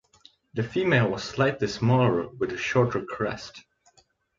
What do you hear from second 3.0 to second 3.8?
crest.